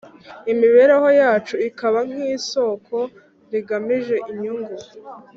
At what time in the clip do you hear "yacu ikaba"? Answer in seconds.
1.21-1.99